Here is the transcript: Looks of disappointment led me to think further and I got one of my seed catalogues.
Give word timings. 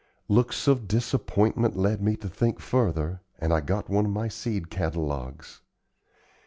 Looks 0.27 0.67
of 0.67 0.87
disappointment 0.87 1.75
led 1.77 2.01
me 2.01 2.15
to 2.15 2.27
think 2.27 2.59
further 2.59 3.21
and 3.37 3.53
I 3.53 3.61
got 3.61 3.87
one 3.87 4.07
of 4.07 4.11
my 4.11 4.29
seed 4.29 4.71
catalogues. 4.71 5.61